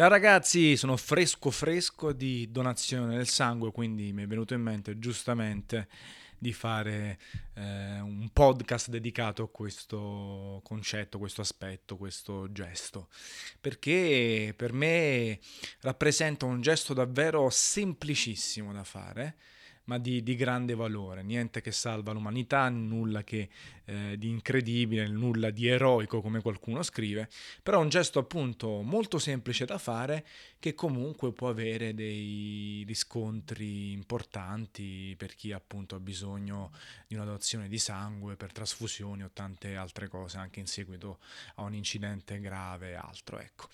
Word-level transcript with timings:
Ciao 0.00 0.08
ragazzi, 0.08 0.78
sono 0.78 0.96
fresco 0.96 1.50
fresco 1.50 2.12
di 2.12 2.50
donazione 2.50 3.18
del 3.18 3.28
sangue, 3.28 3.70
quindi 3.70 4.14
mi 4.14 4.22
è 4.22 4.26
venuto 4.26 4.54
in 4.54 4.62
mente 4.62 4.98
giustamente 4.98 5.88
di 6.38 6.54
fare 6.54 7.18
eh, 7.52 8.00
un 8.00 8.30
podcast 8.32 8.88
dedicato 8.88 9.42
a 9.42 9.50
questo 9.50 10.62
concetto, 10.64 11.18
questo 11.18 11.42
aspetto, 11.42 11.98
questo 11.98 12.50
gesto, 12.50 13.08
perché 13.60 14.54
per 14.56 14.72
me 14.72 15.38
rappresenta 15.80 16.46
un 16.46 16.62
gesto 16.62 16.94
davvero 16.94 17.50
semplicissimo 17.50 18.72
da 18.72 18.84
fare 18.84 19.36
ma 19.90 19.98
di, 19.98 20.22
di, 20.22 20.36
grande 20.36 20.76
valore, 20.76 21.24
niente 21.24 21.60
che 21.60 21.72
salva 21.72 22.12
l'umanità, 22.12 22.68
nulla 22.68 23.24
che, 23.24 23.48
eh, 23.86 24.16
di 24.16 24.28
incredibile, 24.28 25.08
nulla 25.08 25.50
di 25.50 25.66
eroico 25.66 26.20
come 26.20 26.40
qualcuno 26.40 26.84
scrive, 26.84 27.28
però 27.60 27.80
un 27.80 27.88
gesto 27.88 28.20
appunto 28.20 28.82
molto 28.82 29.18
semplice 29.18 29.64
da 29.64 29.78
fare 29.78 30.24
che 30.60 30.74
comunque 30.76 31.32
può 31.32 31.48
avere 31.48 31.92
dei 31.92 32.84
riscontri 32.86 33.90
importanti 33.90 35.12
per 35.18 35.34
chi 35.34 35.50
appunto 35.50 35.96
ha 35.96 36.00
bisogno 36.00 36.70
di 37.08 37.16
una 37.16 37.24
donazione 37.24 37.66
di 37.66 37.78
sangue 37.78 38.36
per 38.36 38.52
trasfusioni 38.52 39.24
o 39.24 39.30
tante 39.32 39.74
altre 39.74 40.06
cose 40.06 40.38
anche 40.38 40.60
in 40.60 40.68
seguito 40.68 41.18
a 41.56 41.62
un 41.62 41.74
incidente 41.74 42.38
grave 42.38 42.90
e 42.90 42.94
altro. 42.94 43.40
Ecco. 43.40 43.66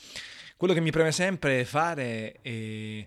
Quello 0.56 0.72
che 0.72 0.80
mi 0.80 0.90
preme 0.90 1.12
sempre 1.12 1.66
fare 1.66 2.40
è 2.40 3.06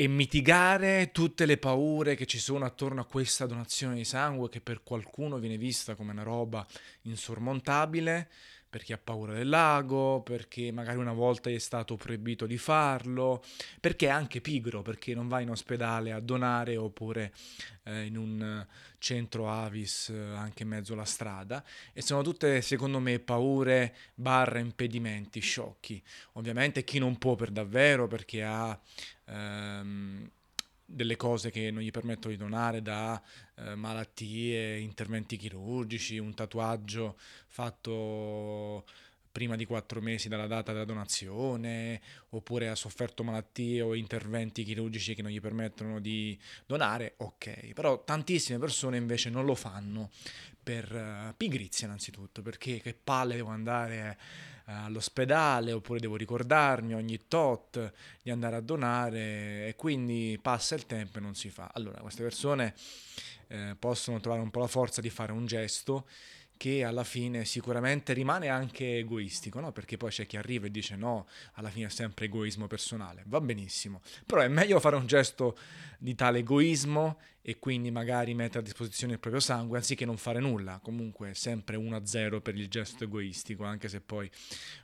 e 0.00 0.06
mitigare 0.06 1.10
tutte 1.10 1.44
le 1.44 1.56
paure 1.56 2.14
che 2.14 2.24
ci 2.24 2.38
sono 2.38 2.64
attorno 2.64 3.00
a 3.00 3.04
questa 3.04 3.46
donazione 3.46 3.96
di 3.96 4.04
sangue 4.04 4.48
che 4.48 4.60
per 4.60 4.84
qualcuno 4.84 5.38
viene 5.38 5.58
vista 5.58 5.96
come 5.96 6.12
una 6.12 6.22
roba 6.22 6.64
insormontabile, 7.02 8.30
per 8.68 8.82
chi 8.82 8.92
ha 8.92 8.98
paura 8.98 9.32
del 9.32 9.48
lago, 9.48 10.20
perché 10.22 10.70
magari 10.72 10.98
una 10.98 11.12
volta 11.12 11.50
gli 11.50 11.54
è 11.54 11.58
stato 11.58 11.96
proibito 11.96 12.46
di 12.46 12.58
farlo, 12.58 13.42
perché 13.80 14.06
è 14.06 14.10
anche 14.10 14.40
pigro, 14.40 14.82
perché 14.82 15.14
non 15.14 15.28
va 15.28 15.40
in 15.40 15.50
ospedale 15.50 16.12
a 16.12 16.20
donare 16.20 16.76
oppure 16.76 17.32
eh, 17.84 18.04
in 18.04 18.16
un 18.16 18.66
centro 18.98 19.48
Avis 19.48 20.08
eh, 20.10 20.18
anche 20.18 20.64
in 20.64 20.68
mezzo 20.68 20.92
alla 20.92 21.04
strada 21.04 21.64
e 21.92 22.02
sono 22.02 22.22
tutte 22.22 22.60
secondo 22.62 22.98
me 22.98 23.18
paure 23.18 23.94
barra 24.14 24.58
impedimenti 24.58 25.40
sciocchi. 25.40 26.02
Ovviamente 26.32 26.84
chi 26.84 26.98
non 26.98 27.16
può 27.16 27.34
per 27.34 27.50
davvero 27.50 28.06
perché 28.06 28.42
ha 28.42 28.78
ehm, 29.26 30.30
delle 30.90 31.16
cose 31.16 31.50
che 31.50 31.70
non 31.70 31.82
gli 31.82 31.90
permettono 31.90 32.32
di 32.32 32.38
donare 32.38 32.80
da 32.80 33.22
eh, 33.56 33.74
malattie, 33.74 34.78
interventi 34.78 35.36
chirurgici, 35.36 36.16
un 36.16 36.32
tatuaggio 36.32 37.18
fatto 37.46 38.86
prima 39.30 39.54
di 39.54 39.66
quattro 39.66 40.00
mesi 40.00 40.28
dalla 40.28 40.46
data 40.46 40.72
della 40.72 40.86
donazione, 40.86 42.00
oppure 42.30 42.70
ha 42.70 42.74
sofferto 42.74 43.22
malattie 43.22 43.82
o 43.82 43.94
interventi 43.94 44.64
chirurgici 44.64 45.14
che 45.14 45.22
non 45.22 45.30
gli 45.30 45.40
permettono 45.40 46.00
di 46.00 46.36
donare, 46.66 47.14
ok. 47.18 47.72
Però 47.74 48.02
tantissime 48.02 48.58
persone 48.58 48.96
invece 48.96 49.28
non 49.28 49.44
lo 49.44 49.54
fanno 49.54 50.10
per 50.60 50.92
uh, 50.92 51.34
pigrizia 51.36 51.86
innanzitutto, 51.86 52.42
perché 52.42 52.80
che 52.80 52.94
palle 52.94 53.36
devo 53.36 53.50
andare 53.50 54.18
all'ospedale, 54.74 55.72
oppure 55.72 56.00
devo 56.00 56.16
ricordarmi 56.16 56.94
ogni 56.94 57.26
tot 57.26 57.92
di 58.22 58.30
andare 58.30 58.56
a 58.56 58.60
donare 58.60 59.68
e 59.68 59.74
quindi 59.76 60.38
passa 60.40 60.74
il 60.74 60.86
tempo 60.86 61.18
e 61.18 61.20
non 61.20 61.34
si 61.34 61.50
fa. 61.50 61.70
Allora, 61.72 62.00
queste 62.00 62.22
persone 62.22 62.74
eh, 63.48 63.76
possono 63.78 64.20
trovare 64.20 64.42
un 64.42 64.50
po' 64.50 64.60
la 64.60 64.66
forza 64.66 65.00
di 65.00 65.10
fare 65.10 65.32
un 65.32 65.46
gesto 65.46 66.06
che 66.58 66.82
alla 66.82 67.04
fine 67.04 67.44
sicuramente 67.44 68.12
rimane 68.12 68.48
anche 68.48 68.98
egoistico, 68.98 69.60
no? 69.60 69.70
perché 69.72 69.96
poi 69.96 70.10
c'è 70.10 70.26
chi 70.26 70.36
arriva 70.36 70.66
e 70.66 70.70
dice 70.70 70.96
no, 70.96 71.26
alla 71.52 71.70
fine 71.70 71.86
è 71.86 71.88
sempre 71.90 72.26
egoismo 72.26 72.66
personale, 72.66 73.22
va 73.26 73.40
benissimo, 73.40 74.02
però 74.26 74.42
è 74.42 74.48
meglio 74.48 74.80
fare 74.80 74.96
un 74.96 75.06
gesto 75.06 75.56
di 75.98 76.16
tale 76.16 76.40
egoismo 76.40 77.20
e 77.48 77.58
quindi 77.58 77.90
magari 77.90 78.34
mettere 78.34 78.58
a 78.58 78.62
disposizione 78.62 79.14
il 79.14 79.20
proprio 79.20 79.40
sangue 79.40 79.78
anziché 79.78 80.04
non 80.04 80.18
fare 80.18 80.38
nulla, 80.38 80.80
comunque 80.82 81.32
sempre 81.32 81.78
1-0 81.78 82.42
per 82.42 82.54
il 82.54 82.68
gesto 82.68 83.04
egoistico, 83.04 83.64
anche 83.64 83.88
se 83.88 84.02
poi 84.02 84.30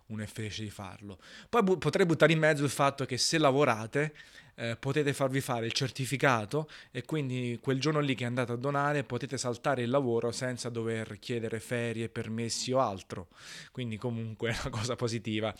uno 0.07 0.23
è 0.23 0.27
felice 0.27 0.63
di 0.63 0.71
farlo. 0.71 1.19
Poi 1.51 1.63
bu- 1.63 1.77
potrei 1.77 2.07
buttare 2.07 2.33
in 2.33 2.39
mezzo 2.39 2.65
il 2.65 2.71
fatto 2.71 3.05
che 3.05 3.19
se 3.19 3.37
lavorate 3.37 4.15
eh, 4.55 4.77
potete 4.79 5.13
farvi 5.13 5.43
fare 5.43 5.67
il 5.67 5.73
certificato 5.73 6.71
e 6.91 7.05
quindi 7.05 7.59
quel 7.61 7.79
giorno 7.79 8.01
lì 8.01 8.15
che 8.15 8.25
andate 8.25 8.53
a 8.53 8.57
donare 8.57 9.05
potete 9.05 9.37
saltare 9.37 9.83
il 9.83 9.91
lavoro 9.91 10.33
senza 10.33 10.71
dover 10.71 11.19
chiedere 11.19 11.61
ferie, 11.61 12.09
permessi 12.09 12.73
o 12.73 12.81
altro. 12.81 13.29
Quindi 13.73 13.99
comunque 13.99 14.49
è 14.57 14.57
una 14.63 14.71
cosa 14.71 14.97
positiva 14.97 15.55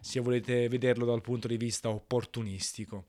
se 0.00 0.18
volete 0.18 0.68
vederlo 0.68 1.04
dal 1.04 1.20
punto 1.20 1.46
di 1.46 1.56
vista 1.56 1.88
opportunistico. 1.88 3.04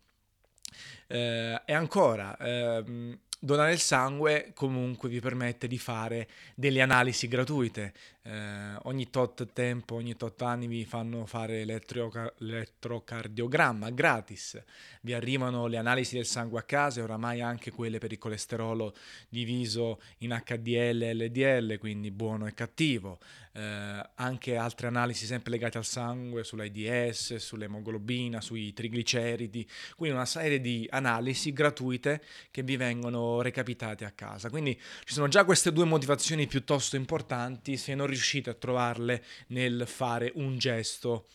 Eh, 1.08 1.62
e 1.66 1.74
ancora, 1.74 2.38
ehm, 2.38 3.18
donare 3.40 3.72
il 3.72 3.80
sangue 3.80 4.52
comunque 4.54 5.08
vi 5.08 5.22
permette 5.22 5.68
di 5.68 5.78
fare 5.78 6.28
delle 6.56 6.82
analisi 6.82 7.28
gratuite. 7.28 7.94
Eh, 8.22 8.76
ogni 8.84 9.10
tot 9.10 9.54
tempo, 9.54 9.96
ogni 9.96 10.16
tot 10.18 10.42
anni 10.42 10.68
vi 10.68 10.84
fanno 10.86 11.26
fare 11.26 11.64
l'elettroca- 11.64 12.32
l'elettrocardiogramma 12.40 13.90
gratis. 13.92 14.62
Vi 15.02 15.14
arrivano 15.14 15.68
le 15.68 15.78
analisi 15.78 16.16
del 16.16 16.26
sangue 16.26 16.60
a 16.60 16.64
casa 16.64 17.00
e 17.00 17.04
oramai 17.04 17.42
anche 17.42 17.72
quelle 17.72 17.98
per 17.98 18.12
il 18.12 18.18
colesterolo 18.18 18.94
diviso 19.30 20.02
in 20.20 20.38
HDL 20.46 21.02
e 21.04 21.14
LDL, 21.14 21.78
quindi 21.78 22.12
buono 22.12 22.46
e 22.46 22.54
cattivo. 22.54 23.20
Eh, 23.54 24.10
anche 24.16 24.56
altre 24.58 24.88
analisi 24.88 25.26
sempre 25.26 25.52
legate 25.52 25.78
al 25.78 25.86
sangue, 25.86 26.44
sull'AIDS, 26.44 27.38
sull'emoglobina, 27.38 28.42
sui 28.42 28.74
trigliceridi. 28.74 29.68
Quindi 29.96 30.16
una 30.16 30.26
serie 30.26 30.60
di 30.60 30.88
analisi 30.92 31.52
gratuite 31.54 32.22
che 32.52 32.64
vi 32.64 32.76
vengono 32.76 33.29
recapitate 33.42 34.06
a 34.06 34.12
casa. 34.12 34.50
Quindi 34.50 34.80
ci 35.04 35.14
sono 35.14 35.28
già 35.28 35.46
queste 35.46 35.72
due 35.72 35.86
motivazioni 35.86 36.48
piuttosto 36.48 36.96
importanti 36.96 37.78
se 37.78 37.96
non 37.96 38.08
riuscite 38.08 38.50
a 38.50 38.54
trovarle 38.54 39.24
nel 39.48 39.84
fare 39.88 40.32
un 40.36 40.58
gesto 40.58 41.28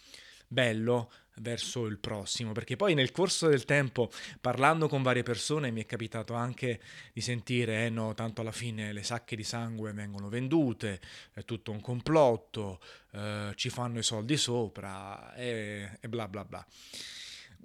bello 0.47 1.11
verso 1.39 1.87
il 1.87 1.99
prossimo, 1.99 2.53
perché 2.53 2.77
poi 2.77 2.95
nel 2.95 3.11
corso 3.11 3.49
del 3.49 3.65
tempo, 3.65 4.11
parlando 4.41 4.89
con 4.89 5.03
varie 5.03 5.23
persone, 5.23 5.71
mi 5.71 5.83
è 5.83 5.87
capitato 5.87 6.35
anche 6.35 6.81
di 7.13 7.21
sentire, 7.21 7.87
eh 7.87 7.91
no, 7.91 8.15
tanto 8.15 8.41
alla 8.41 8.53
fine 8.53 8.93
le 8.93 9.03
sacche 9.03 9.37
di 9.37 9.43
sangue 9.43 9.93
vengono 9.93 10.29
vendute, 10.29 11.01
è 11.33 11.45
tutto 11.45 11.73
un 11.73 11.81
complotto, 11.81 12.81
eh, 13.13 13.53
ci 13.57 13.69
fanno 13.69 13.99
i 13.99 14.05
soldi 14.05 14.37
sopra 14.37 15.35
e, 15.35 15.99
e 16.01 16.09
bla 16.09 16.29
bla 16.29 16.45
bla. 16.45 16.65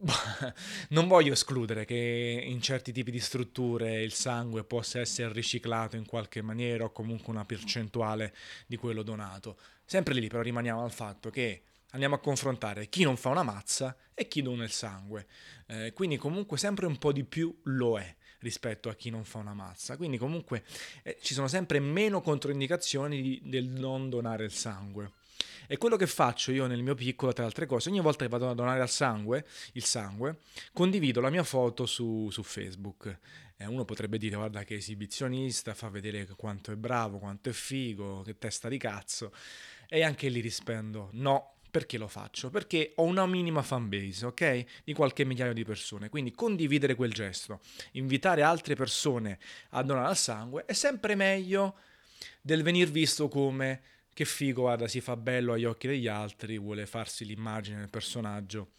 non 0.90 1.08
voglio 1.08 1.34
escludere 1.34 1.86
che 1.86 2.44
in 2.46 2.62
certi 2.62 2.92
tipi 2.92 3.12
di 3.12 3.20
strutture 3.20 4.02
il 4.02 4.14
sangue 4.14 4.64
possa 4.64 5.00
essere 5.00 5.34
riciclato 5.34 5.96
in 5.96 6.06
qualche 6.06 6.42
maniera 6.42 6.86
o 6.86 6.92
comunque 6.92 7.34
una 7.34 7.46
percentuale 7.46 8.34
di 8.66 8.78
quello 8.78 9.04
donato. 9.04 9.58
Sempre 9.86 10.14
lì 10.14 10.28
però 10.28 10.42
rimaniamo 10.42 10.84
al 10.84 10.92
fatto 10.92 11.30
che 11.30 11.64
andiamo 11.92 12.16
a 12.16 12.20
confrontare 12.20 12.88
chi 12.88 13.04
non 13.04 13.18
fa 13.18 13.30
una 13.30 13.44
mazza 13.44 13.96
e 14.14 14.28
chi 14.28 14.42
dona 14.42 14.64
il 14.64 14.72
sangue. 14.72 15.28
Eh, 15.68 15.94
quindi 15.94 16.18
comunque 16.18 16.58
sempre 16.58 16.86
un 16.86 16.98
po' 16.98 17.12
di 17.12 17.24
più 17.24 17.56
lo 17.64 17.98
è 18.00 18.16
rispetto 18.40 18.90
a 18.90 18.96
chi 18.96 19.10
non 19.10 19.24
fa 19.24 19.40
una 19.40 19.54
mazza. 19.54 19.98
Quindi 19.98 20.18
comunque 20.18 20.64
eh, 21.04 21.18
ci 21.22 21.34
sono 21.34 21.48
sempre 21.48 21.80
meno 21.80 22.22
controindicazioni 22.22 23.22
di, 23.22 23.42
del 23.44 23.66
non 23.66 24.10
donare 24.10 24.46
il 24.46 24.52
sangue. 24.52 25.12
E 25.68 25.78
quello 25.78 25.96
che 25.96 26.08
faccio 26.08 26.52
io 26.52 26.68
nel 26.68 26.82
mio 26.82 26.96
piccolo, 26.96 27.32
tra 27.32 27.44
le 27.44 27.50
altre 27.50 27.66
cose, 27.66 27.90
ogni 27.90 28.00
volta 28.00 28.24
che 28.24 28.30
vado 28.30 28.50
a 28.50 28.54
donare 28.54 28.82
al 28.82 28.90
sangue, 28.90 29.46
il 29.74 29.84
sangue, 29.84 30.40
condivido 30.74 31.22
la 31.22 31.30
mia 31.30 31.44
foto 31.44 31.86
su, 31.86 32.30
su 32.32 32.44
Facebook. 32.44 33.20
Eh, 33.58 33.66
uno 33.66 33.86
potrebbe 33.86 34.18
dire 34.18 34.36
guarda 34.36 34.64
che 34.64 34.76
esibizionista, 34.76 35.74
fa 35.74 35.90
vedere 35.90 36.26
quanto 36.38 36.72
è 36.72 36.76
bravo, 36.76 37.20
quanto 37.20 37.50
è 37.50 37.52
figo, 37.52 38.22
che 38.22 38.38
testa 38.38 38.70
di 38.70 38.78
cazzo. 38.78 39.34
E 39.88 40.02
anche 40.04 40.30
lì 40.30 40.40
rispondo 40.40 41.10
no, 41.14 41.56
perché 41.70 41.98
lo 41.98 42.08
faccio? 42.08 42.50
Perché 42.50 42.94
ho 42.96 43.04
una 43.04 43.26
minima 43.26 43.62
fanbase, 43.62 44.26
ok? 44.26 44.66
Di 44.84 44.94
qualche 44.94 45.24
migliaio 45.24 45.54
di 45.54 45.63
persone. 45.63 46.10
Quindi 46.10 46.31
condividere 46.31 46.96
quel 46.96 47.13
gesto, 47.13 47.60
invitare 47.92 48.42
altre 48.42 48.75
persone 48.75 49.38
a 49.69 49.84
donare 49.84 50.08
al 50.08 50.18
sangue 50.18 50.66
è 50.66 50.74
sempre 50.74 51.16
meglio 51.16 51.75
del 52.42 52.63
venir 52.63 52.90
visto 52.90 53.28
come 53.28 53.81
che 54.19 54.25
figo, 54.25 54.63
guarda, 54.63 54.86
si 54.89 55.00
fa 55.00 55.16
bello 55.16 55.54
agli 55.54 55.63
occhi 55.63 55.88
degli 55.88 56.10
altri, 56.10 56.57
vuole 56.57 56.86
farsi 56.86 57.24
l'immagine 57.24 57.77
del 57.77 57.89
personaggio. 57.89 58.71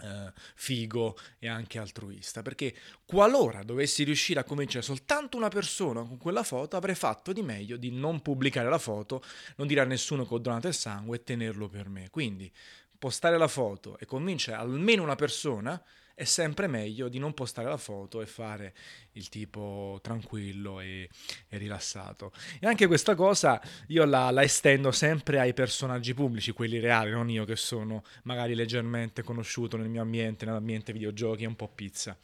Uh, 0.00 0.32
figo 0.54 1.18
e 1.38 1.48
anche 1.48 1.78
altruista 1.78 2.40
perché 2.40 2.74
qualora 3.04 3.62
dovessi 3.62 4.04
riuscire 4.04 4.40
a 4.40 4.42
convincere 4.42 4.82
soltanto 4.82 5.36
una 5.36 5.50
persona 5.50 6.00
con 6.00 6.16
quella 6.16 6.42
foto 6.42 6.78
avrei 6.78 6.94
fatto 6.94 7.34
di 7.34 7.42
meglio 7.42 7.76
di 7.76 7.90
non 7.90 8.22
pubblicare 8.22 8.70
la 8.70 8.78
foto 8.78 9.22
non 9.56 9.66
dire 9.66 9.82
a 9.82 9.84
nessuno 9.84 10.26
che 10.26 10.32
ho 10.32 10.38
donato 10.38 10.66
il 10.66 10.72
sangue 10.72 11.16
e 11.18 11.22
tenerlo 11.24 11.68
per 11.68 11.90
me 11.90 12.08
quindi 12.08 12.50
postare 12.98 13.36
la 13.36 13.48
foto 13.48 13.98
e 13.98 14.06
convincere 14.06 14.56
almeno 14.56 15.02
una 15.02 15.14
persona 15.14 15.80
è 16.14 16.24
sempre 16.24 16.66
meglio 16.66 17.08
di 17.08 17.18
non 17.18 17.34
postare 17.34 17.68
la 17.68 17.76
foto 17.76 18.20
e 18.20 18.26
fare 18.26 18.74
il 19.12 19.28
tipo 19.28 19.98
tranquillo 20.02 20.80
e, 20.80 21.08
e 21.48 21.58
rilassato. 21.58 22.32
E 22.60 22.66
anche 22.66 22.86
questa 22.86 23.14
cosa 23.14 23.60
io 23.88 24.04
la, 24.04 24.30
la, 24.30 24.42
estendo 24.42 24.90
sempre 24.92 25.38
ai 25.38 25.54
personaggi 25.54 26.14
pubblici, 26.14 26.52
quelli 26.52 26.78
reali, 26.78 27.10
non 27.10 27.28
io 27.30 27.44
che 27.44 27.56
sono 27.56 28.02
magari 28.24 28.54
leggermente 28.54 29.22
conosciuto 29.22 29.76
nel 29.76 29.88
mio 29.88 30.02
ambiente, 30.02 30.44
nell'ambiente 30.44 30.92
videogiochi, 30.92 31.44
un 31.44 31.56
po' 31.56 31.68
pizza. 31.68 32.16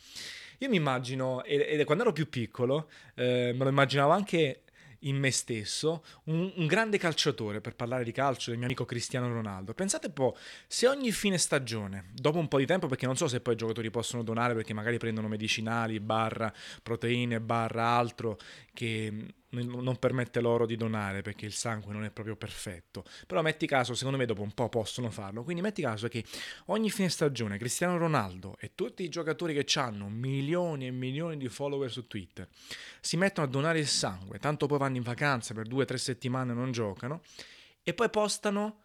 Io 0.61 0.69
mi 0.69 0.77
immagino, 0.77 1.45
e, 1.45 1.83
quando 1.85 2.03
ero 2.03 2.13
più 2.13 2.29
piccolo, 2.29 2.89
eh, 3.15 3.53
me 3.55 3.65
lo 3.65 3.71
immaginavo 3.71 4.11
anche 4.11 4.63
in 5.01 5.17
me 5.17 5.31
stesso 5.31 6.05
un, 6.25 6.53
un, 6.57 6.67
grande 6.67 6.99
calciatore, 6.99 7.61
per 7.61 7.75
parlare 7.75 8.05
di 8.05 8.13
calcio, 8.13 8.51
del 8.51 8.59
mio 8.59 8.67
amico 8.67 8.85
Cristiano 8.85 9.29
Ronaldo. 9.29 9.75
Pensate 9.75 10.09
un 10.09 10.13
po', 10.13 10.37
se 10.67 10.89
ogni 10.89 11.13
fine 11.13 11.39
stagione, 11.39 12.11
dopo 12.13 12.39
un 12.39 12.49
po' 12.49 12.59
di 12.59 12.67
tempo, 12.67 12.87
perché 12.87 13.07
non 13.07 13.17
so 13.17 13.29
se 13.29 13.41
poi 13.41 13.55
i 13.55 13.57
giocatori 13.57 13.91
possono 13.91 14.23
donare 14.23 14.55
perché 14.55 14.73
magari 14.75 14.99
prendono 14.99 15.29
medicinali, 15.29 16.01
barra 16.01 16.53
proteine, 16.83 17.41
barra 17.41 17.87
altro, 17.87 18.39
che 18.73 19.35
non 19.51 19.97
permette 19.99 20.41
loro 20.41 20.67
di 20.67 20.77
donare 20.77 21.23
perché 21.23 21.47
il 21.47 21.53
sangue 21.53 21.93
non 21.93 22.05
è 22.05 22.11
proprio 22.11 22.37
perfetto. 22.37 23.05
Però 23.27 23.41
metti 23.43 23.67
caso, 23.67 23.95
secondo 23.95 24.19
me 24.19 24.27
dopo 24.27 24.43
un 24.43 24.53
po' 24.53 24.69
possono 24.69 25.11
farlo. 25.11 25.43
Quindi 25.43 25.63
metti 25.63 25.83
caso 25.83 26.09
che 26.09 26.25
ogni 26.67 26.91
fine 26.91 27.09
stagione 27.09 27.59
Cristiano 27.59 27.97
Ronaldo 27.97 28.57
e 28.59 28.73
tutti 28.75 29.03
i 29.03 29.09
giocatori 29.09 29.55
che 29.55 29.79
hanno 29.79 30.09
milioni 30.09 30.87
e 30.87 30.91
milioni 30.91 31.37
di 31.37 31.49
follower 31.49 31.91
su 31.91 32.07
Twitter 32.07 32.49
si 33.01 33.17
mettono 33.17 33.47
a 33.47 33.51
donare 33.51 33.79
il 33.79 33.87
sangue, 33.87 34.39
tanto 34.39 34.67
poi 34.67 34.79
vanno 34.79 34.97
in 34.97 35.03
vacanza 35.03 35.55
per 35.55 35.67
due 35.67 35.83
o 35.83 35.87
tre 35.87 35.99
settimane 35.99 36.53
e 36.53 36.55
non 36.55 36.73
giocano 36.73 37.23
e 37.83 37.95
poi 37.95 38.11
postano 38.11 38.83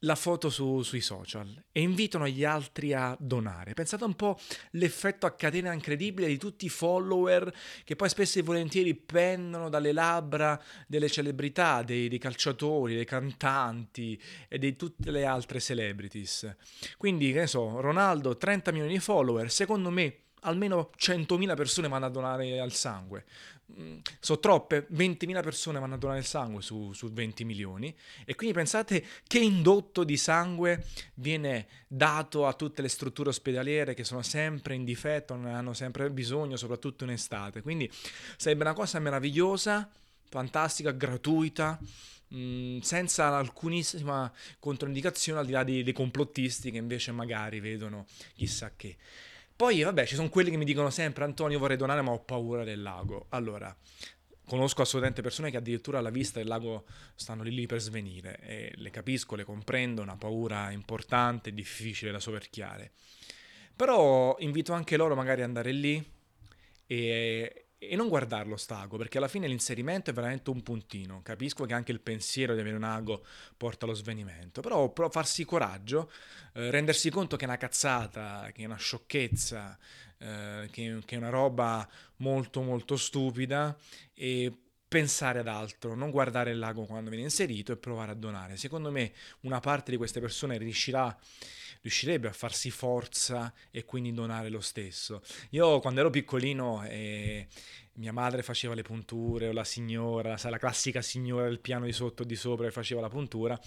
la 0.00 0.14
foto 0.14 0.48
su, 0.48 0.82
sui 0.82 1.00
social 1.00 1.64
e 1.72 1.80
invitano 1.80 2.26
gli 2.26 2.44
altri 2.44 2.92
a 2.92 3.16
donare. 3.18 3.74
Pensate 3.74 4.04
un 4.04 4.14
po' 4.14 4.38
l'effetto 4.72 5.26
a 5.26 5.32
catena 5.32 5.72
incredibile 5.72 6.28
di 6.28 6.38
tutti 6.38 6.66
i 6.66 6.68
follower 6.68 7.52
che 7.84 7.96
poi 7.96 8.08
spesso 8.08 8.38
e 8.38 8.42
volentieri 8.42 8.94
pendono 8.94 9.68
dalle 9.68 9.92
labbra 9.92 10.60
delle 10.86 11.08
celebrità, 11.08 11.82
dei, 11.82 12.08
dei 12.08 12.18
calciatori, 12.18 12.94
dei 12.94 13.04
cantanti 13.04 14.20
e 14.48 14.58
di 14.58 14.76
tutte 14.76 15.10
le 15.10 15.24
altre 15.24 15.60
celebrities. 15.60 16.56
Quindi, 16.96 17.32
che 17.32 17.40
ne 17.40 17.46
so, 17.46 17.80
Ronaldo 17.80 18.36
30 18.36 18.72
milioni 18.72 18.94
di 18.94 19.00
follower, 19.00 19.50
secondo 19.50 19.90
me 19.90 20.16
almeno 20.40 20.90
100.000 20.98 21.54
persone 21.54 21.88
vanno 21.88 22.06
a 22.06 22.10
donare 22.10 22.60
al 22.60 22.72
sangue. 22.72 23.24
Mm, 23.78 23.98
sono 24.18 24.40
troppe, 24.40 24.86
20.000 24.92 25.42
persone 25.42 25.78
vanno 25.78 25.94
a 25.94 25.98
donare 25.98 26.18
il 26.18 26.24
sangue 26.24 26.62
su, 26.62 26.92
su, 26.92 27.12
20 27.12 27.44
milioni 27.44 27.94
e 28.24 28.34
quindi 28.34 28.54
pensate 28.54 29.04
che 29.26 29.38
indotto 29.38 30.02
di 30.02 30.16
sangue 30.16 30.86
viene 31.14 31.66
dato 31.86 32.46
a 32.46 32.54
tutte 32.54 32.82
le 32.82 32.88
strutture 32.88 33.28
ospedaliere 33.28 33.94
che 33.94 34.04
sono 34.04 34.22
sempre 34.22 34.74
in 34.74 34.84
difetto, 34.84 35.36
ne 35.36 35.52
hanno 35.52 35.72
sempre 35.72 36.10
bisogno, 36.10 36.56
soprattutto 36.56 37.04
in 37.04 37.10
estate. 37.10 37.62
Quindi 37.62 37.90
sarebbe 38.36 38.62
una 38.62 38.74
cosa 38.74 38.98
meravigliosa, 38.98 39.88
fantastica, 40.28 40.90
gratuita, 40.90 41.78
mh, 42.28 42.38
mm, 42.38 42.78
senza 42.80 43.36
alcunissima 43.36 44.32
controindicazione 44.58 45.40
al 45.40 45.46
di 45.46 45.52
là 45.52 45.64
dei, 45.64 45.82
dei 45.82 45.92
complottisti 45.92 46.70
che 46.70 46.78
invece 46.78 47.12
magari 47.12 47.60
vedono 47.60 48.06
chissà 48.34 48.72
che. 48.74 48.96
Poi, 49.60 49.82
vabbè, 49.82 50.06
ci 50.06 50.14
sono 50.14 50.30
quelli 50.30 50.48
che 50.48 50.56
mi 50.56 50.64
dicono 50.64 50.88
sempre: 50.88 51.22
Antonio, 51.22 51.58
vorrei 51.58 51.76
donare, 51.76 52.00
ma 52.00 52.12
ho 52.12 52.20
paura 52.20 52.64
del 52.64 52.80
lago. 52.80 53.26
Allora, 53.28 53.76
conosco 54.46 54.80
assolutamente 54.80 55.20
persone 55.20 55.50
che 55.50 55.58
addirittura 55.58 55.98
alla 55.98 56.08
vista 56.08 56.38
del 56.38 56.48
lago 56.48 56.86
stanno 57.14 57.42
lì, 57.42 57.50
lì 57.50 57.66
per 57.66 57.78
svenire 57.78 58.38
e 58.40 58.72
le 58.76 58.88
capisco, 58.88 59.36
le 59.36 59.44
comprendo, 59.44 60.00
una 60.00 60.16
paura 60.16 60.70
importante, 60.70 61.52
difficile 61.52 62.10
da 62.10 62.20
soverchiare. 62.20 62.92
Però 63.76 64.34
invito 64.38 64.72
anche 64.72 64.96
loro 64.96 65.14
magari 65.14 65.42
ad 65.42 65.48
andare 65.48 65.72
lì 65.72 66.02
e, 66.86 67.66
e 67.82 67.96
non 67.96 68.08
guardarlo 68.08 68.58
stago, 68.58 68.98
perché 68.98 69.16
alla 69.16 69.26
fine 69.26 69.48
l'inserimento 69.48 70.10
è 70.10 70.12
veramente 70.12 70.50
un 70.50 70.62
puntino. 70.62 71.22
Capisco 71.22 71.64
che 71.64 71.72
anche 71.72 71.92
il 71.92 72.00
pensiero 72.00 72.52
di 72.52 72.60
avere 72.60 72.76
un 72.76 72.82
ago 72.84 73.24
porta 73.56 73.86
allo 73.86 73.94
svenimento, 73.94 74.60
però, 74.60 74.90
però 74.90 75.08
farsi 75.08 75.46
coraggio, 75.46 76.12
eh, 76.52 76.70
rendersi 76.70 77.08
conto 77.08 77.36
che 77.36 77.44
è 77.44 77.48
una 77.48 77.56
cazzata, 77.56 78.50
che 78.52 78.62
è 78.62 78.66
una 78.66 78.76
sciocchezza, 78.76 79.78
eh, 80.18 80.68
che, 80.70 80.98
che 81.06 81.14
è 81.14 81.18
una 81.18 81.30
roba 81.30 81.88
molto 82.16 82.60
molto 82.60 82.98
stupida 82.98 83.74
e 84.12 84.52
pensare 84.90 85.38
ad 85.38 85.46
altro, 85.46 85.94
non 85.94 86.10
guardare 86.10 86.50
il 86.50 86.58
lago 86.58 86.84
quando 86.84 87.10
viene 87.10 87.24
inserito 87.24 87.70
e 87.70 87.76
provare 87.76 88.10
a 88.10 88.16
donare. 88.16 88.56
Secondo 88.56 88.90
me 88.90 89.12
una 89.42 89.60
parte 89.60 89.92
di 89.92 89.96
queste 89.96 90.18
persone 90.18 90.58
riuscirà 90.58 91.16
riuscirebbe 91.82 92.26
a 92.26 92.32
farsi 92.32 92.72
forza 92.72 93.54
e 93.70 93.84
quindi 93.84 94.12
donare 94.12 94.48
lo 94.48 94.60
stesso. 94.60 95.22
Io 95.50 95.78
quando 95.78 96.00
ero 96.00 96.10
piccolino 96.10 96.84
e 96.84 97.46
mia 97.94 98.12
madre 98.12 98.42
faceva 98.42 98.74
le 98.74 98.82
punture 98.82 99.46
o 99.46 99.52
la 99.52 99.62
signora, 99.62 100.36
la 100.42 100.58
classica 100.58 101.00
signora 101.02 101.44
del 101.44 101.60
piano 101.60 101.84
di 101.84 101.92
sotto 101.92 102.22
o 102.22 102.26
di 102.26 102.34
sopra 102.34 102.66
che 102.66 102.72
faceva 102.72 103.00
la 103.00 103.08
puntura, 103.08 103.58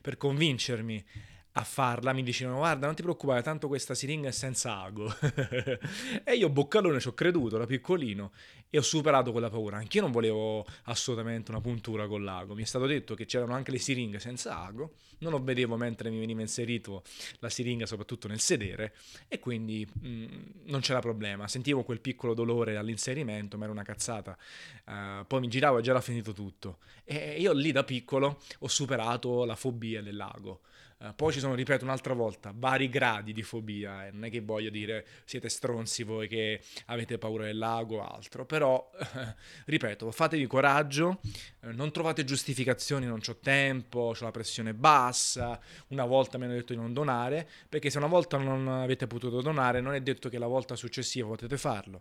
per 0.00 0.16
convincermi 0.16 1.04
a 1.54 1.64
farla 1.64 2.12
mi 2.12 2.22
dicevano 2.22 2.58
guarda 2.58 2.86
non 2.86 2.94
ti 2.94 3.02
preoccupare 3.02 3.42
tanto 3.42 3.68
questa 3.68 3.94
siringa 3.94 4.28
è 4.28 4.32
senza 4.32 4.80
ago. 4.80 5.12
E 6.24 6.34
io 6.34 6.48
boccalone 6.48 7.00
ci 7.00 7.08
ho 7.08 7.14
creduto 7.14 7.58
da 7.58 7.66
piccolino 7.66 8.32
e 8.70 8.78
ho 8.78 8.82
superato 8.82 9.32
quella 9.32 9.50
paura. 9.50 9.76
Anch'io 9.76 10.00
non 10.00 10.12
volevo 10.12 10.64
assolutamente 10.84 11.50
una 11.50 11.60
puntura 11.60 12.06
con 12.06 12.24
l'ago. 12.24 12.54
Mi 12.54 12.62
è 12.62 12.66
stato 12.66 12.86
detto 12.86 13.14
che 13.14 13.26
c'erano 13.26 13.54
anche 13.54 13.70
le 13.70 13.78
siringhe 13.78 14.18
senza 14.18 14.62
ago 14.62 14.94
non 15.22 15.32
lo 15.32 15.42
vedevo 15.42 15.76
mentre 15.76 16.10
mi 16.10 16.18
veniva 16.18 16.40
inserito 16.40 17.02
la 17.38 17.48
siringa 17.48 17.86
soprattutto 17.86 18.28
nel 18.28 18.40
sedere 18.40 18.94
e 19.28 19.38
quindi 19.38 19.86
mh, 19.86 20.08
mm, 20.08 20.26
non 20.64 20.80
c'era 20.80 21.00
problema. 21.00 21.48
Sentivo 21.48 21.82
quel 21.82 22.00
piccolo 22.00 22.34
dolore 22.34 22.76
all'inserimento 22.76 23.56
ma 23.56 23.64
era 23.64 23.72
una 23.72 23.84
cazzata. 23.84 24.36
Uh, 24.84 25.26
poi 25.26 25.40
mi 25.40 25.48
giravo 25.48 25.78
e 25.78 25.82
già 25.82 25.90
era 25.90 26.00
finito 26.00 26.32
tutto. 26.32 26.78
E 27.04 27.40
io 27.40 27.52
lì 27.52 27.72
da 27.72 27.84
piccolo 27.84 28.42
ho 28.58 28.68
superato 28.68 29.44
la 29.44 29.56
fobia 29.56 30.02
dell'ago 30.02 30.60
Uh, 31.02 31.12
poi 31.16 31.32
ci 31.32 31.40
sono, 31.40 31.56
ripeto 31.56 31.82
un'altra 31.82 32.14
volta, 32.14 32.52
vari 32.54 32.88
gradi 32.88 33.32
di 33.32 33.42
fobia, 33.42 34.06
eh, 34.06 34.12
non 34.12 34.26
è 34.26 34.30
che 34.30 34.40
voglio 34.40 34.70
dire 34.70 35.04
siete 35.24 35.48
stronzi 35.48 36.04
voi 36.04 36.28
che 36.28 36.62
avete 36.86 37.18
paura 37.18 37.46
del 37.46 37.58
lago 37.58 37.96
o 37.96 38.06
altro, 38.06 38.46
però, 38.46 38.88
eh, 38.96 39.34
ripeto, 39.66 40.12
fatevi 40.12 40.46
coraggio, 40.46 41.20
eh, 41.60 41.72
non 41.72 41.90
trovate 41.90 42.22
giustificazioni, 42.22 43.06
non 43.06 43.18
ho 43.26 43.36
tempo, 43.38 43.98
ho 43.98 44.16
la 44.20 44.30
pressione 44.30 44.74
bassa, 44.74 45.60
una 45.88 46.04
volta 46.04 46.38
mi 46.38 46.44
hanno 46.44 46.54
detto 46.54 46.72
di 46.72 46.78
non 46.78 46.92
donare, 46.92 47.48
perché 47.68 47.90
se 47.90 47.98
una 47.98 48.06
volta 48.06 48.36
non 48.36 48.68
avete 48.68 49.08
potuto 49.08 49.40
donare 49.40 49.80
non 49.80 49.94
è 49.94 50.00
detto 50.00 50.28
che 50.28 50.38
la 50.38 50.46
volta 50.46 50.76
successiva 50.76 51.26
potete 51.26 51.56
farlo, 51.56 52.00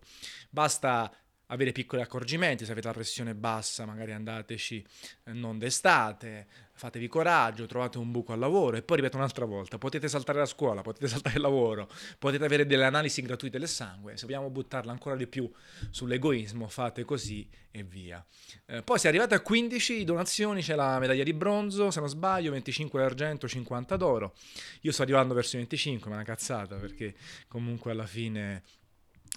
basta 0.52 1.12
avere 1.52 1.72
piccoli 1.72 2.02
accorgimenti, 2.02 2.66
se 2.66 2.72
avete 2.72 2.88
la 2.88 2.94
pressione 2.94 3.36
bassa 3.36 3.86
magari 3.86 4.14
andateci 4.14 4.86
eh, 5.26 5.34
non 5.34 5.60
d'estate, 5.60 6.48
fatevi 6.74 7.08
coraggio, 7.08 7.66
trovate 7.66 7.98
un 7.98 8.10
buco 8.12 8.34
al 8.34 8.40
lavoro 8.40 8.78
e 8.78 8.82
poi 8.82 8.98
ripeto 8.98 9.18
un'altra 9.18 9.46
volta, 9.46 9.78
potete 9.78 10.08
saltare 10.08 10.40
la 10.40 10.46
scuola, 10.46 10.82
potete 10.82 11.08
saltare 11.08 11.36
il 11.36 11.42
lavoro, 11.42 11.90
potete 12.18 12.44
avere 12.44 12.66
delle 12.66 12.86
analisi 12.86 13.22
gratuite 13.22 13.60
del 13.60 13.68
sangue, 13.68 14.18
se 14.18 14.26
vogliamo 14.26 14.50
buttarla 14.50 14.92
ancora 14.92 15.16
di 15.16 15.28
più 15.28 15.50
sull'egoismo 15.90 16.68
fate 16.68 17.04
così 17.04 17.48
e 17.70 17.84
via. 17.84 18.26
Eh, 18.66 18.82
poi 18.82 18.98
se 18.98 19.08
arrivate 19.10 19.36
a 19.36 19.42
15 19.42 20.04
donazioni 20.04 20.62
c'è 20.62 20.76
la 20.76 21.00
medaglia 21.00 21.24
di 21.24 21.34
bronzo, 21.34 21.92
se 21.92 22.00
non 22.00 22.10
sbaglio 22.10 22.52
25 22.52 23.00
d'argento, 23.00 23.48
50 23.48 23.96
d'oro, 23.98 24.34
io 24.82 24.92
sto 24.92 25.04
arrivando 25.04 25.34
verso 25.34 25.58
i 25.58 25.60
25, 25.60 26.10
ma 26.10 26.16
è 26.16 26.18
una 26.20 26.28
cazzata 26.28 26.78
perché 26.78 27.14
comunque 27.48 27.92
alla 27.92 28.08
fine 28.08 28.64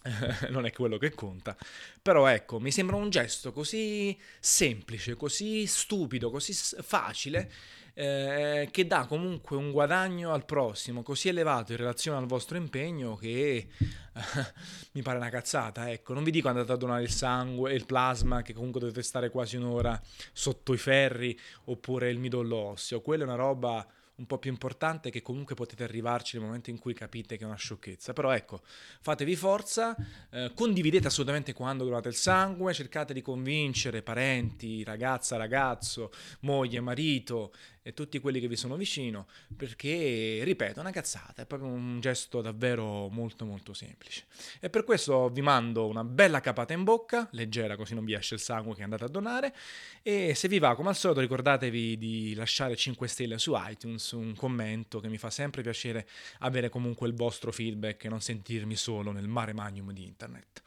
non 0.50 0.66
è 0.66 0.72
quello 0.72 0.98
che 0.98 1.10
conta. 1.10 1.56
Però 2.02 2.26
ecco, 2.26 2.60
mi 2.60 2.70
sembra 2.70 2.96
un 2.96 3.10
gesto 3.10 3.52
così 3.52 4.18
semplice, 4.38 5.14
così 5.16 5.66
stupido, 5.66 6.30
così 6.30 6.52
facile, 6.52 7.50
eh, 7.94 8.68
che 8.70 8.86
dà 8.86 9.06
comunque 9.06 9.56
un 9.56 9.70
guadagno 9.70 10.32
al 10.32 10.44
prossimo 10.44 11.02
così 11.02 11.28
elevato 11.28 11.72
in 11.72 11.78
relazione 11.78 12.18
al 12.18 12.26
vostro 12.26 12.56
impegno 12.56 13.14
che 13.14 13.56
eh, 13.56 13.68
mi 14.92 15.02
pare 15.02 15.16
una 15.16 15.30
cazzata. 15.30 15.90
Ecco, 15.90 16.12
non 16.12 16.24
vi 16.24 16.30
dico 16.30 16.48
andate 16.48 16.72
a 16.72 16.76
donare 16.76 17.02
il 17.02 17.10
sangue 17.10 17.72
e 17.72 17.74
il 17.74 17.86
plasma, 17.86 18.42
che 18.42 18.52
comunque 18.52 18.80
dovete 18.80 19.02
stare 19.02 19.30
quasi 19.30 19.56
un'ora 19.56 20.00
sotto 20.32 20.74
i 20.74 20.78
ferri, 20.78 21.38
oppure 21.64 22.10
il 22.10 22.18
midollo 22.18 22.56
osseo. 22.56 23.00
Quella 23.00 23.22
è 23.22 23.26
una 23.26 23.36
roba 23.36 23.86
un 24.16 24.26
po' 24.26 24.38
più 24.38 24.50
importante 24.50 25.10
che 25.10 25.22
comunque 25.22 25.54
potete 25.54 25.82
arrivarci 25.82 26.36
nel 26.36 26.46
momento 26.46 26.70
in 26.70 26.78
cui 26.78 26.94
capite 26.94 27.36
che 27.36 27.42
è 27.42 27.46
una 27.46 27.56
sciocchezza. 27.56 28.12
Però 28.12 28.30
ecco, 28.30 28.60
fatevi 29.00 29.34
forza, 29.34 29.96
eh, 30.30 30.52
condividete 30.54 31.08
assolutamente 31.08 31.52
quando 31.52 31.84
donate 31.84 32.08
il 32.08 32.14
sangue, 32.14 32.72
cercate 32.72 33.12
di 33.12 33.22
convincere 33.22 34.02
parenti, 34.02 34.84
ragazza, 34.84 35.36
ragazzo, 35.36 36.12
moglie, 36.40 36.80
marito 36.80 37.52
e 37.86 37.92
tutti 37.92 38.18
quelli 38.18 38.40
che 38.40 38.48
vi 38.48 38.56
sono 38.56 38.76
vicino, 38.76 39.26
perché, 39.54 40.40
ripeto, 40.42 40.78
è 40.78 40.80
una 40.80 40.90
cazzata, 40.90 41.42
è 41.42 41.46
proprio 41.46 41.68
un 41.68 42.00
gesto 42.00 42.40
davvero 42.40 43.10
molto 43.10 43.44
molto 43.44 43.74
semplice. 43.74 44.24
E 44.58 44.70
per 44.70 44.84
questo 44.84 45.28
vi 45.28 45.42
mando 45.42 45.86
una 45.86 46.02
bella 46.02 46.40
capata 46.40 46.72
in 46.72 46.82
bocca, 46.82 47.28
leggera 47.32 47.76
così 47.76 47.92
non 47.92 48.06
vi 48.06 48.14
esce 48.14 48.36
il 48.36 48.40
sangue 48.40 48.74
che 48.74 48.82
andate 48.82 49.04
a 49.04 49.08
donare, 49.08 49.54
e 50.02 50.34
se 50.34 50.48
vi 50.48 50.58
va 50.58 50.74
come 50.74 50.88
al 50.88 50.96
solito 50.96 51.20
ricordatevi 51.20 51.98
di 51.98 52.34
lasciare 52.34 52.74
5 52.74 53.06
stelle 53.06 53.38
su 53.38 53.52
iTunes, 53.54 54.12
un 54.12 54.34
commento 54.34 54.98
che 54.98 55.08
mi 55.08 55.18
fa 55.18 55.28
sempre 55.28 55.60
piacere 55.60 56.08
avere 56.38 56.70
comunque 56.70 57.06
il 57.06 57.14
vostro 57.14 57.52
feedback 57.52 58.04
e 58.04 58.08
non 58.08 58.22
sentirmi 58.22 58.76
solo 58.76 59.12
nel 59.12 59.28
mare 59.28 59.52
magnum 59.52 59.92
di 59.92 60.04
internet. 60.04 60.62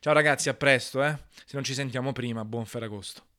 Ciao 0.00 0.14
ragazzi, 0.14 0.48
a 0.48 0.54
presto, 0.54 1.04
eh? 1.04 1.18
se 1.34 1.52
non 1.52 1.64
ci 1.64 1.74
sentiamo 1.74 2.12
prima, 2.12 2.46
buon 2.46 2.64
Ferragosto. 2.64 3.31